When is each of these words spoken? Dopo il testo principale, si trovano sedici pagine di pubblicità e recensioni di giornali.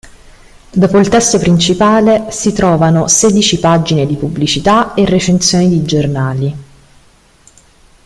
Dopo 0.73 0.97
il 0.97 1.09
testo 1.09 1.37
principale, 1.37 2.31
si 2.31 2.53
trovano 2.53 3.07
sedici 3.07 3.59
pagine 3.59 4.07
di 4.07 4.15
pubblicità 4.15 4.95
e 4.95 5.05
recensioni 5.05 5.69
di 5.69 5.83
giornali. 5.83 6.55